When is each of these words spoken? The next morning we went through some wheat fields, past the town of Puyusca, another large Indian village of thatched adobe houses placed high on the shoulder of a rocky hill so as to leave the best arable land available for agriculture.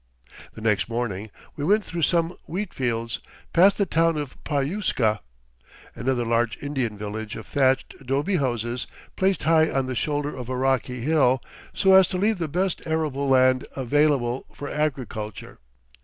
The 0.55 0.61
next 0.61 0.89
morning 0.89 1.29
we 1.55 1.63
went 1.63 1.83
through 1.83 2.01
some 2.01 2.35
wheat 2.47 2.73
fields, 2.73 3.19
past 3.53 3.77
the 3.77 3.85
town 3.85 4.17
of 4.17 4.35
Puyusca, 4.43 5.19
another 5.93 6.25
large 6.25 6.57
Indian 6.59 6.97
village 6.97 7.35
of 7.35 7.45
thatched 7.45 7.93
adobe 7.99 8.37
houses 8.37 8.87
placed 9.15 9.43
high 9.43 9.69
on 9.69 9.85
the 9.85 9.93
shoulder 9.93 10.35
of 10.35 10.49
a 10.49 10.57
rocky 10.57 11.01
hill 11.01 11.39
so 11.71 11.93
as 11.93 12.07
to 12.07 12.17
leave 12.17 12.39
the 12.39 12.47
best 12.47 12.81
arable 12.87 13.29
land 13.29 13.67
available 13.75 14.47
for 14.55 14.67
agriculture. 14.67 15.59